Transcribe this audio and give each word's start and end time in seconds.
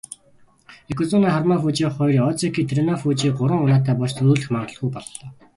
Ёкозүна 0.93 1.27
Харүмафүжи 1.33 1.87
хоёр, 1.97 2.25
озеки 2.29 2.67
Тэрүнофүжи 2.69 3.27
гурван 3.37 3.63
унаатай 3.65 3.95
болж 3.97 4.13
түрүүлэх 4.17 4.49
магадлалгүй 4.51 4.91
боллоо. 4.95 5.25